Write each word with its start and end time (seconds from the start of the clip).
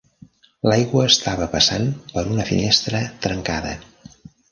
L"aigua 0.69 1.03
estava 1.09 1.47
passant 1.51 1.85
per 2.13 2.23
una 2.37 2.47
finestra 2.53 3.03
trencada. 3.27 3.75